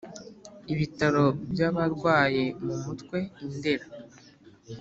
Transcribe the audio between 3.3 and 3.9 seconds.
indera